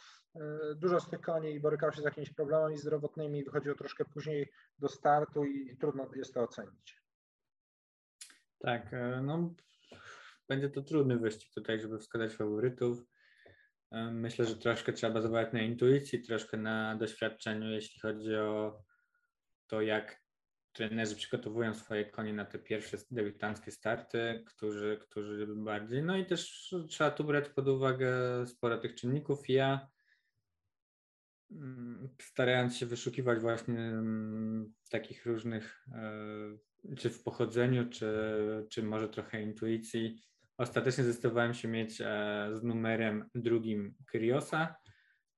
[0.76, 5.46] dużo z tych koni borykało się z jakimiś problemami zdrowotnymi, wychodziło troszkę później do startu
[5.46, 7.02] i trudno jest to ocenić.
[8.60, 8.92] Tak,
[9.22, 9.54] no
[10.48, 13.04] będzie to trudny wyścig tutaj, żeby wskazać faworytów.
[13.92, 18.84] Myślę, że troszkę trzeba bazować na intuicji, troszkę na doświadczeniu, jeśli chodzi o
[19.68, 20.22] to, jak
[20.72, 26.04] trenerzy przygotowują swoje konie na te pierwsze debiutanckie starty, którzy, którzy bardziej.
[26.04, 28.14] No i też trzeba tu brać pod uwagę
[28.48, 29.50] sporo tych czynników.
[29.50, 29.88] Ja
[31.52, 38.14] mm, starając się wyszukiwać właśnie mm, takich różnych, e, czy w pochodzeniu, czy,
[38.70, 40.22] czy może trochę intuicji,
[40.60, 42.06] ostatecznie zdecydowałem się mieć e,
[42.54, 44.76] z numerem drugim Kriosa,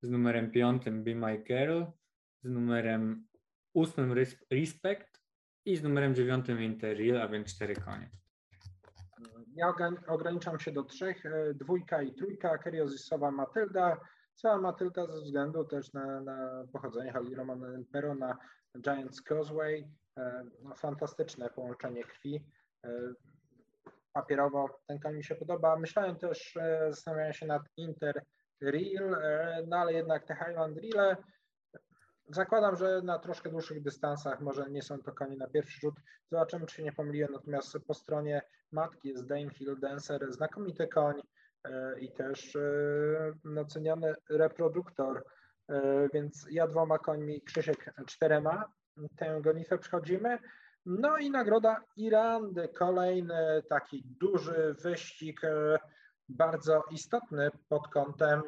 [0.01, 1.83] z numerem piątym Be My Girl,
[2.43, 3.27] z numerem
[3.73, 4.13] ósmym
[4.51, 5.21] Respect
[5.65, 8.09] i z numerem dziewiątym Interrail, a więc cztery konie.
[9.55, 9.73] Ja
[10.07, 13.97] ograniczam się do trzech, e, dwójka i trójka, Keriozisowa Matylda,
[14.35, 18.37] cała Matylda ze względu też na, na pochodzenie Holy Roman Pero na
[18.81, 22.45] Giants Causeway, e, no, fantastyczne połączenie krwi,
[24.13, 25.75] papierowo ten koń mi się podoba.
[25.75, 26.57] Myślałem też,
[26.89, 28.23] zastanawiałem się nad Inter
[28.61, 29.17] Real,
[29.67, 31.17] no ale jednak te Highland Real
[32.29, 35.95] Zakładam, że na troszkę dłuższych dystansach może nie są to konie na pierwszy rzut.
[36.31, 37.31] Zobaczymy, czy się nie pomyliłem.
[37.31, 41.21] Natomiast po stronie matki jest Dane Hill Dancer, znakomity koń
[41.63, 42.57] e, i też
[43.45, 45.23] doceniony e, reproduktor.
[45.69, 48.65] E, więc ja dwoma końmi, Krzysiek czterema
[49.17, 50.37] tę gonitwę przechodzimy.
[50.85, 55.41] No i nagroda Irandy, kolejny taki duży wyścig,
[56.29, 58.41] bardzo istotny pod kątem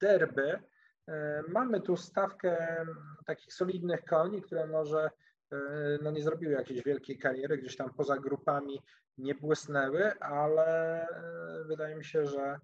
[0.00, 0.62] derby.
[1.08, 2.86] E, mamy tu stawkę
[3.26, 5.10] takich solidnych koni, które może
[5.52, 5.56] e,
[6.02, 8.82] no nie zrobiły jakiejś wielkiej kariery, gdzieś tam poza grupami
[9.18, 12.58] nie błysnęły, ale e, wydaje mi się, że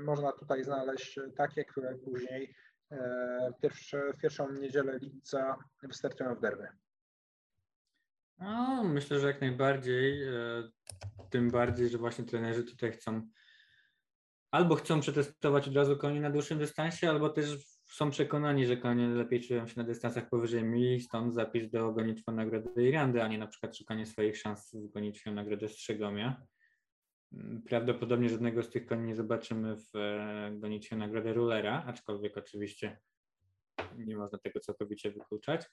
[0.00, 2.54] można tutaj znaleźć takie, które później
[3.50, 6.68] w pierwszą niedzielę lipca wystartują w derby.
[8.38, 10.20] No, myślę, że jak najbardziej.
[11.30, 13.28] Tym bardziej, że właśnie trenerzy tutaj chcą
[14.50, 19.08] albo chcą przetestować od razu konie na dłuższym dystansie, albo też są przekonani, że konie
[19.08, 23.38] lepiej czują się na dystansach powyżej mili, stąd zapis do gonitwy Nagrody Irandy, a nie
[23.38, 26.46] na przykład szukanie swoich szans w gonitwie Nagrody Strzegomia.
[27.68, 32.98] Prawdopodobnie żadnego z tych koni nie zobaczymy w e, gonitwie Nagrody Rulera, aczkolwiek oczywiście
[33.96, 35.66] nie można tego całkowicie wykluczać.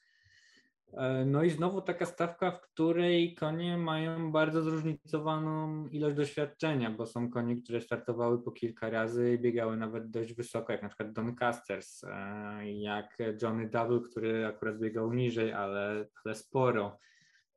[0.96, 7.06] E, no i znowu taka stawka, w której konie mają bardzo zróżnicowaną ilość doświadczenia, bo
[7.06, 11.12] są konie, które startowały po kilka razy i biegały nawet dość wysoko, jak na przykład
[11.12, 16.98] Doncasters, e, jak Johnny Double, który akurat biegał niżej, ale, ale sporo.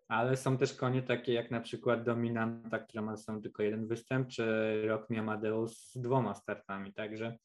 [0.07, 4.27] Ale są też konie takie jak na przykład Dominanta, która ma są tylko jeden występ,
[4.27, 7.37] czy Rock Amadeus z dwoma startami, także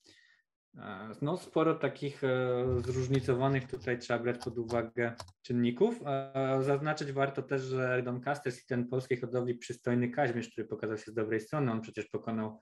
[1.23, 6.03] no, sporo takich e, zróżnicowanych tutaj trzeba brać pod uwagę czynników.
[6.07, 11.11] E, zaznaczyć warto też, że Doncaster i ten polskiej hodowli przystojny Kaźmierz, który pokazał się
[11.11, 12.59] z dobrej strony, on przecież pokonał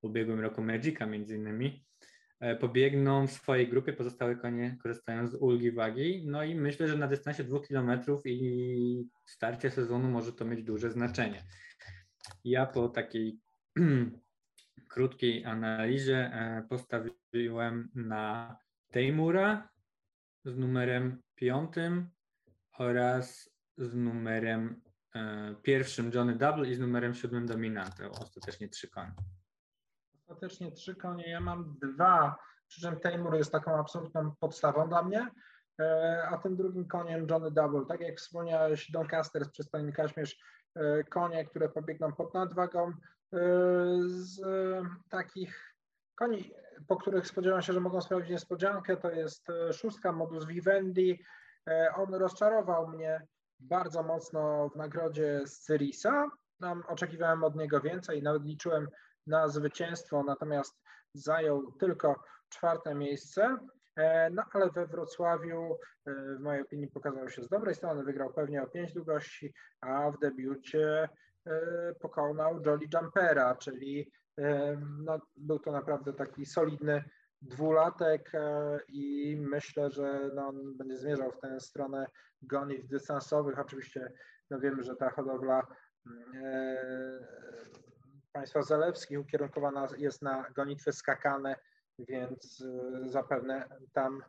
[0.00, 1.84] w ubiegłym roku Magica między innymi,
[2.60, 7.08] pobiegną w swojej grupie, pozostałe konie korzystają z ulgi wagi, no i myślę, że na
[7.08, 11.44] dystansie dwóch kilometrów i starcie sezonu może to mieć duże znaczenie.
[12.44, 13.38] Ja po takiej
[14.92, 18.56] krótkiej analizie e, postawiłem na
[18.90, 19.68] Tejmura
[20.44, 22.10] z numerem piątym
[22.78, 24.82] oraz z numerem
[25.14, 28.10] e, pierwszym Johnny Double i z numerem siódmym Dominantem.
[28.10, 29.14] Ostatecznie trzy konie.
[30.14, 31.30] Ostatecznie trzy konie.
[31.30, 32.36] Ja mam dwa,
[32.68, 35.30] przy czym Tejmur jest taką absolutną podstawą dla mnie,
[35.80, 37.86] e, a tym drugim koniem Johnny Double.
[37.88, 40.52] Tak jak wspomniałeś, Doncaster z przystojny Kaśmierz,
[41.10, 42.92] konie, które pobiegną pod nadwagą,
[44.06, 44.40] z
[45.08, 45.74] takich
[46.14, 46.50] koni,
[46.88, 51.24] po których spodziewam się, że mogą sprawić niespodziankę, to jest e, szóstka modus vivendi.
[51.68, 53.26] E, on rozczarował mnie
[53.60, 56.30] bardzo mocno w nagrodzie z Cyrisa.
[56.88, 58.88] oczekiwałem od niego więcej, nawet liczyłem
[59.26, 60.82] na zwycięstwo, natomiast
[61.14, 63.56] zajął tylko czwarte miejsce.
[63.96, 68.62] E, no ale we Wrocławiu w mojej opinii pokazał się z dobrej strony, wygrał pewnie
[68.62, 71.08] o pięć długości, a w debiucie E,
[72.00, 77.04] pokonał Jolly Jumpera, czyli e, no, był to naprawdę taki solidny
[77.42, 82.06] dwulatek e, i myślę, że no, on będzie zmierzał w tę stronę
[82.42, 83.58] gonitw dystansowych.
[83.58, 84.12] Oczywiście
[84.50, 85.66] no, wiemy, że ta hodowla
[88.32, 91.56] państwa zalewskich ukierunkowana jest na gonitwy skakane,
[91.98, 92.64] więc
[93.04, 94.22] zapewne tam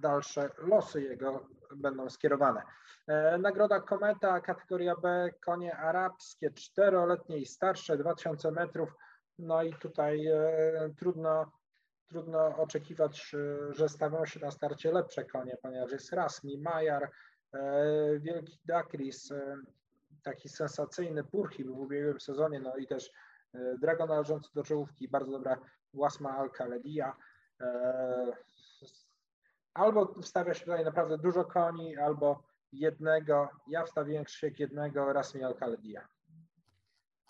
[0.00, 2.62] dalsze losy jego będą skierowane.
[3.06, 8.94] E, nagroda Kometa, kategoria B, konie arabskie, czteroletnie i starsze, 2000 metrów.
[9.38, 10.40] No i tutaj e,
[10.98, 11.52] trudno,
[12.08, 17.10] trudno oczekiwać, e, że stawią się na starcie lepsze konie, ponieważ jest Rasmi, Majar,
[18.18, 19.32] Wielki Dakris,
[20.22, 23.10] taki sensacyjny Purchil w ubiegłym sezonie, no i też
[23.80, 25.58] Dragon należący do czołówki, bardzo dobra
[25.92, 27.12] Łasma Al-Khaledia
[29.76, 33.48] albo wstawia się tutaj naprawdę dużo koni, albo jednego.
[33.68, 36.08] Ja wstawiłem Krzysiek jednego, raz mi Alcaldia.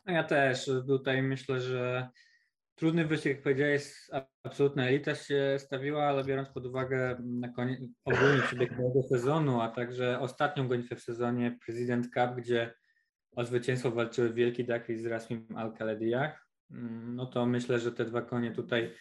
[0.06, 0.70] No ja też.
[0.86, 2.08] Tutaj myślę, że
[2.74, 4.10] trudny wyścig, jak powiedziałeś,
[4.42, 8.72] absolutna elita się stawiła, ale biorąc pod uwagę na koniec, ogólny przebieg
[9.08, 12.74] sezonu, a także ostatnią gonitwę w sezonie President Cup, gdzie
[13.36, 15.72] o zwycięstwo walczyły Wielki Dakri z Rasmim al
[16.70, 18.94] no to myślę, że te dwa konie tutaj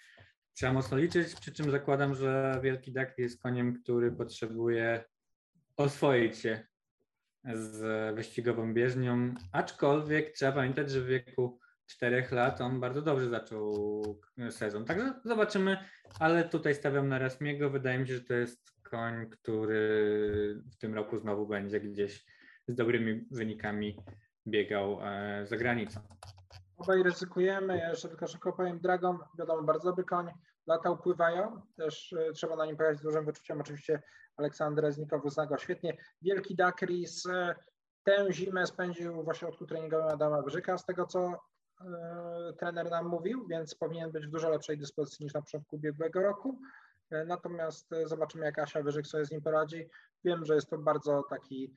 [0.56, 5.04] trzeba mocno liczyć, przy czym zakładam, że Wielki Dakri jest koniem, który potrzebuje
[5.78, 6.68] oswoić się
[7.54, 13.74] z wyścigową bieżnią, aczkolwiek trzeba pamiętać, że w wieku 4 lat on bardzo dobrze zaczął
[14.50, 14.86] sezon.
[14.86, 15.78] Także zobaczymy,
[16.20, 17.70] ale tutaj stawiam na Rasmiego.
[17.70, 22.26] Wydaje mi się, że to jest koń, który w tym roku znowu będzie gdzieś
[22.68, 23.98] z dobrymi wynikami
[24.48, 26.00] biegał e, za granicą.
[26.77, 27.77] Obaj ryzykujemy.
[27.77, 28.79] Jeszcze tylko szybko powiem.
[28.79, 30.31] Dragon, wiadomo, bardzo dobry koń.
[30.67, 31.61] Lata upływają.
[31.77, 33.61] Też e, trzeba na nim pojechać z dużym wyczuciem.
[33.61, 34.03] Oczywiście
[34.38, 35.97] Aleksander Znikow uzna go świetnie.
[36.21, 37.55] Wielki Dakris e,
[38.03, 41.39] tę zimę spędził w ośrodku treningowym Adama Brzyka, z tego co
[42.59, 46.59] trener nam mówił, więc powinien być w dużo lepszej dyspozycji niż na początku ubiegłego roku.
[47.25, 49.89] Natomiast zobaczymy, jak Asia Wyżyk sobie z nim poradzi.
[50.23, 51.75] Wiem, że jest to bardzo taki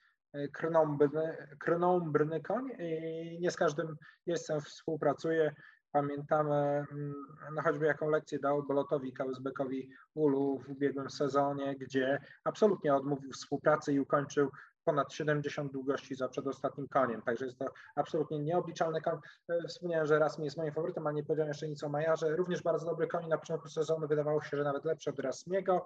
[1.58, 5.54] krnąbrny, koń i nie z każdym jeźdźcem współpracuje.
[5.92, 7.14] Pamiętamy mm,
[7.54, 13.92] no choćby jaką lekcję dał Bolotowi Kałysbekowi Ulu w ubiegłym sezonie, gdzie absolutnie odmówił współpracy
[13.92, 14.50] i ukończył
[14.84, 19.18] ponad 70 długości za przedostatnim koniem, także jest to absolutnie nieobliczalny koń.
[19.48, 22.36] E, wspomniałem, że Rasmi jest moim faworytem, a nie powiedziałem jeszcze nic o Majarze.
[22.36, 25.84] Również bardzo dobry koń na początku sezonu, wydawało się, że nawet lepszy od Rasmiego.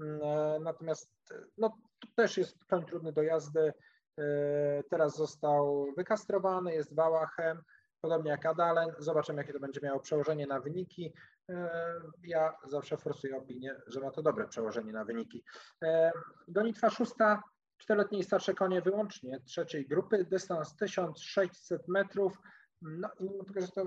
[0.00, 1.10] E, natomiast
[1.58, 1.68] no,
[2.00, 3.72] to też jest koń trudny do jazdy.
[4.18, 7.62] E, teraz został wykastrowany, jest wałachem,
[8.00, 8.94] podobnie jak Adalen.
[8.98, 11.12] Zobaczymy, jakie to będzie miało przełożenie na wyniki.
[12.22, 15.44] Ja zawsze forsuję opinię, że ma to dobre przełożenie na wyniki.
[16.48, 17.42] Gonitwa szósta,
[17.82, 22.38] czteroletnie i starsze konie wyłącznie trzeciej grupy, dystans 1600 metrów.
[22.82, 23.84] No i mimo tego, że to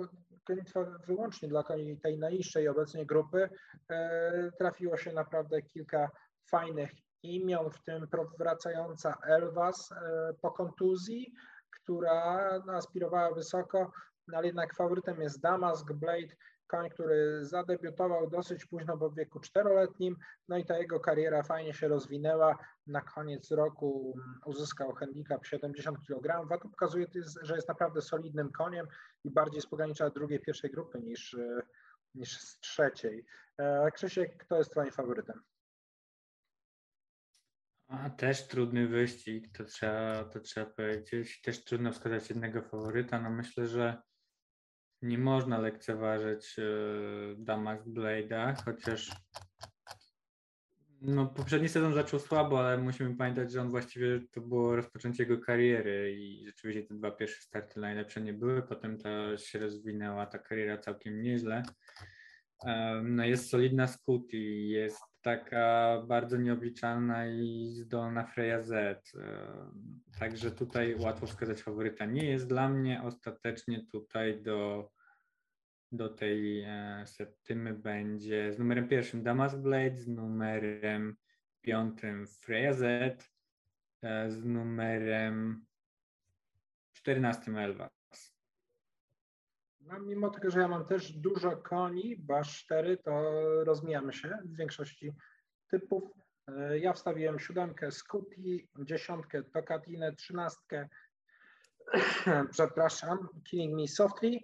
[1.08, 1.64] wyłącznie dla
[2.04, 3.50] tej najniższej obecnie grupy,
[3.90, 6.12] e, trafiło się naprawdę kilka
[6.50, 6.92] fajnych
[7.24, 8.08] imion, w tym
[8.40, 11.34] wracająca Elwas e, po kontuzji,
[11.72, 13.92] która aspirowała wysoko,
[14.28, 16.36] no ale jednak faworytem jest Damask Blade,
[16.68, 20.18] koń, który zadebiutował dosyć późno, bo w wieku czteroletnim,
[20.50, 22.58] no i ta jego kariera fajnie się rozwinęła.
[22.88, 26.48] Na koniec roku uzyskał handicap 70 kg.
[26.50, 27.08] Wato pokazuje,
[27.42, 28.88] że jest naprawdę solidnym koniem
[29.24, 31.38] i bardziej z pogranicza drugiej, pierwszej grupy niż,
[32.16, 33.26] niż z trzeciej.
[33.58, 35.42] E, Krzysiek, kto jest twoim faworytem?
[37.88, 41.42] A, też trudny wyścig, to trzeba, to trzeba powiedzieć.
[41.42, 43.22] Też trudno wskazać jednego faworyta.
[43.22, 44.02] No myślę, że
[45.02, 46.64] nie można lekceważyć e,
[47.38, 49.12] Damask Blade'a, chociaż
[51.02, 55.38] no, poprzedni sezon zaczął słabo, ale musimy pamiętać, że on właściwie to było rozpoczęcie jego
[55.38, 60.40] kariery i rzeczywiście te dwa pierwsze starty najlepsze nie były, potem ta się rozwinęła ta
[60.40, 61.64] kariera całkiem nieźle.
[63.04, 69.12] No jest solidna Scooty, jest taka bardzo nieobliczalna i zdolna Freya Z.
[70.20, 72.06] Także tutaj łatwo wskazać faworyta.
[72.06, 74.90] Nie jest dla mnie ostatecznie tutaj do
[75.92, 81.16] do tej e, septymy będzie z numerem pierwszym Damask Blade, z numerem
[81.62, 82.84] piątym Freya Z,
[84.02, 85.66] e, z numerem
[86.94, 88.05] czternastym Elvas.
[89.86, 93.22] No, mimo tego, że ja mam też dużo koni, basz 4, to
[93.64, 95.16] rozmijamy się w większości
[95.70, 96.04] typów.
[96.48, 100.90] E, ja wstawiłem siódemkę Scooty, dziesiątkę Tokatinę, trzynastkę,
[102.52, 104.40] przepraszam, Killing Me Softly,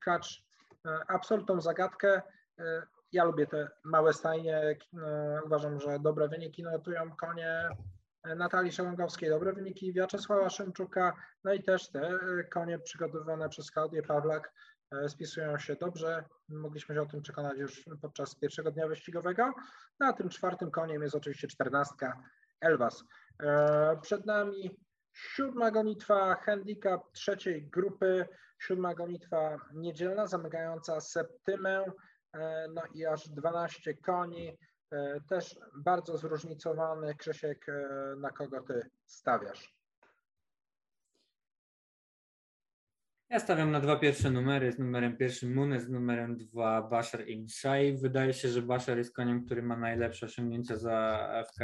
[0.00, 0.44] Klacz
[0.86, 2.22] e, absolutną zagadkę.
[2.58, 2.82] E,
[3.12, 4.56] ja lubię te małe stajnie.
[4.56, 4.76] E,
[5.46, 7.68] uważam, że dobre wyniki notują konie
[8.24, 11.12] Natalii Szełęgowskiej, dobre wyniki Wiaczesława Szymczuka,
[11.44, 12.18] no i też te
[12.50, 14.52] konie przygotowane przez Klaudię Pawlak
[15.08, 16.24] spisują się dobrze.
[16.48, 19.54] Mogliśmy się o tym przekonać już podczas pierwszego dnia wyścigowego.
[20.00, 22.22] No, a tym czwartym koniem jest oczywiście czternastka
[22.60, 23.04] Elwas.
[24.02, 24.78] Przed nami
[25.18, 28.26] Siódma gonitwa, handicap trzeciej grupy,
[28.58, 31.84] siódma gonitwa niedzielna, zamykająca septymę,
[32.32, 34.56] e, no i aż 12 koni, e,
[35.28, 37.14] też bardzo zróżnicowany.
[37.14, 39.78] Krzysiek, e, na kogo ty stawiasz?
[43.30, 47.98] Ja stawiam na dwa pierwsze numery, z numerem pierwszym Munes, z numerem dwa Bashar Inshai.
[47.98, 51.58] Wydaje się, że Bashar jest koniem, który ma najlepsze osiągnięcia za, w,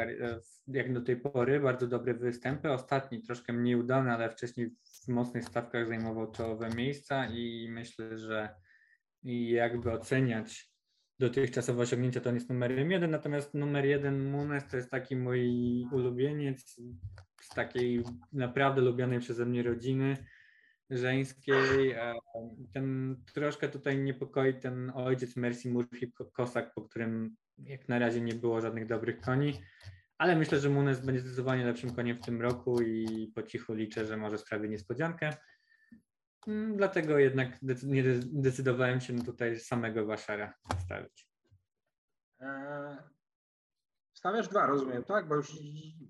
[0.45, 2.71] w, jak do tej pory, bardzo dobre występy.
[2.71, 4.71] Ostatni troszkę mniej udany, ale wcześniej
[5.05, 8.55] w mocnych stawkach zajmował czołowe miejsca i myślę, że
[9.23, 10.74] jakby oceniać
[11.19, 15.41] dotychczasowe osiągnięcia, to jest numerem jeden, natomiast numer jeden Munes to jest taki mój
[15.93, 16.81] ulubieniec
[17.41, 20.17] z takiej naprawdę lubianej przeze mnie rodziny
[20.91, 21.91] żeńskiej.
[21.91, 22.15] E,
[22.73, 28.35] ten troszkę tutaj niepokoi ten ojciec Mercy Murphy Kosak, po którym jak na razie nie
[28.35, 29.61] było żadnych dobrych koni.
[30.19, 34.07] Ale myślę, że Munes będzie zdecydowanie lepszym koniem w tym roku i po cichu liczę,
[34.07, 35.37] że może sprawi niespodziankę.
[36.47, 41.29] Mm, dlatego jednak nie decydowałem się tutaj samego Baszara stawić.
[42.41, 42.97] Eee,
[44.13, 45.29] stawiasz dwa, rozumiem, tak?
[45.29, 45.51] Bo już.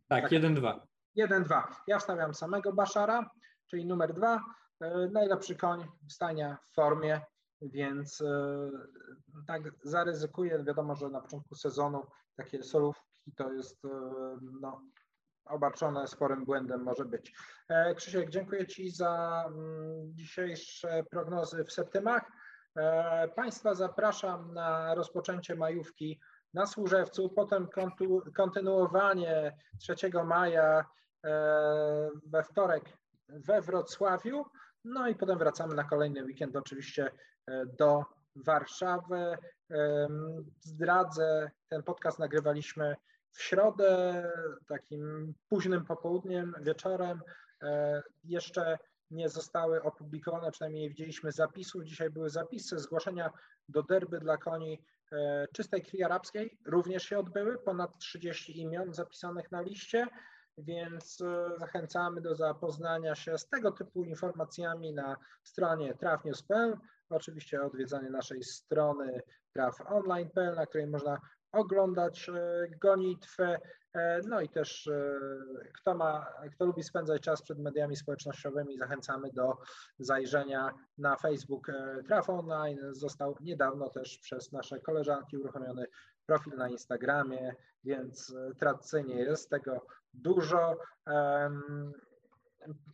[0.09, 0.87] Tak, tak jeden, dwa.
[1.15, 1.77] Jeden, dwa.
[1.87, 3.31] Ja wstawiam samego Baszara,
[3.67, 4.41] czyli numer dwa.
[4.81, 7.21] Eee, najlepszy koń stania w formie,
[7.63, 8.71] więc e,
[9.47, 10.65] tak zaryzykuję.
[10.65, 12.07] Wiadomo, że na początku sezonu
[12.37, 13.89] takie solówki to jest e,
[14.61, 14.83] no,
[15.45, 17.33] obarczone sporym błędem może być.
[17.69, 22.23] E, Krzysiek, dziękuję Ci za mm, dzisiejsze prognozy w septymach.
[22.77, 26.21] E, państwa zapraszam na rozpoczęcie majówki
[26.55, 27.69] na Służewcu, potem
[28.37, 30.85] kontynuowanie 3 maja
[31.25, 34.45] e, we wtorek we Wrocławiu,
[34.85, 37.11] no i potem wracamy na kolejny weekend oczywiście
[37.79, 38.05] do
[38.37, 39.39] Warszawy.
[40.61, 42.97] Zdradzę, ten podcast nagrywaliśmy
[43.35, 44.23] w środę,
[44.67, 47.21] takim późnym popołudniem, wieczorem,
[47.63, 48.79] e, jeszcze
[49.11, 51.85] nie zostały opublikowane, przynajmniej nie widzieliśmy zapisów.
[51.85, 53.31] Dzisiaj były zapisy, zgłoszenia
[53.69, 54.83] do derby dla koni
[55.13, 60.07] e, czystej krwi arabskiej również się odbyły, ponad 30 imion zapisanych na liście,
[60.59, 66.79] więc e, zachęcamy do zapoznania się z tego typu informacjami na stronie trafnews.pl,
[67.11, 69.23] oczywiście odwiedzanie naszej strony
[69.53, 71.21] trafonline.pl, na której można
[71.55, 73.61] oglądać e, gonitwę,
[73.95, 75.21] e, no i też e,
[75.75, 79.57] kto, ma, kto lubi spędzać czas przed mediami społecznościowymi, zachęcamy do
[79.99, 81.67] zajrzenia na Facebook
[82.07, 82.79] Traf Online.
[82.91, 85.87] Został niedawno też przez nasze koleżanki uruchomiony
[86.27, 90.77] profil na Instagramie, więc tradycyjnie jest tego dużo.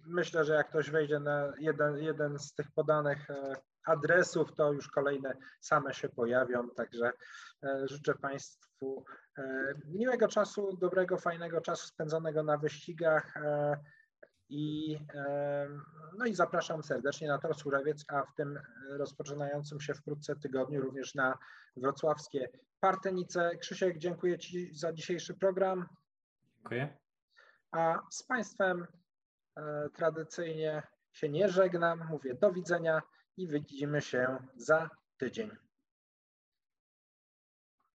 [0.06, 3.28] Myślę, że jak ktoś wejdzie na jeden, jeden z tych podanych
[3.84, 6.70] adresów, to już kolejne same się pojawią.
[6.70, 7.12] Także
[7.62, 9.04] e, życzę Państwu
[9.38, 13.36] e, miłego czasu, dobrego, fajnego czasu spędzonego na wyścigach.
[13.36, 13.76] E,
[14.52, 14.98] I,
[16.18, 18.60] no i zapraszam serdecznie na Tor Surewiec, a w tym
[18.90, 21.38] rozpoczynającym się wkrótce tygodniu również na
[21.76, 22.48] wrocławskie
[22.80, 23.56] Partenice.
[23.56, 25.88] Krzysiek, dziękuję Ci za dzisiejszy program.
[26.54, 26.96] Dziękuję.
[27.70, 28.86] A z Państwem
[29.94, 33.02] tradycyjnie się nie żegnam, mówię do widzenia
[33.36, 35.50] i widzimy się za tydzień.